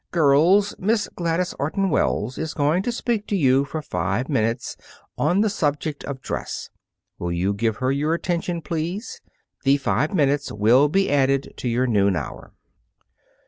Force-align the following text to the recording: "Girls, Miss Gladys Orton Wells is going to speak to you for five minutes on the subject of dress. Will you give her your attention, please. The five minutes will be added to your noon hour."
"Girls, 0.09 0.73
Miss 0.79 1.07
Gladys 1.15 1.53
Orton 1.59 1.91
Wells 1.91 2.39
is 2.39 2.55
going 2.55 2.81
to 2.81 2.91
speak 2.91 3.27
to 3.27 3.35
you 3.35 3.63
for 3.65 3.83
five 3.83 4.29
minutes 4.29 4.75
on 5.15 5.41
the 5.41 5.47
subject 5.49 6.03
of 6.05 6.23
dress. 6.23 6.71
Will 7.19 7.31
you 7.31 7.53
give 7.53 7.75
her 7.77 7.91
your 7.91 8.15
attention, 8.15 8.63
please. 8.63 9.21
The 9.63 9.77
five 9.77 10.11
minutes 10.11 10.51
will 10.51 10.89
be 10.89 11.11
added 11.11 11.53
to 11.57 11.67
your 11.69 11.85
noon 11.85 12.15
hour." 12.15 12.51